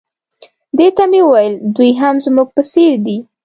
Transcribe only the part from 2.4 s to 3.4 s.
په څېر دي.